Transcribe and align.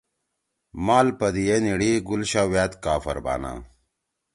مال 0.85 1.07
پدیِئے 1.19 1.55
نھیِڑی 1.63 1.91
گل 2.07 2.21
شاہ 2.31 2.47
وأد 2.51 2.71
کاپھر 2.83 3.17
بانا 3.25 3.53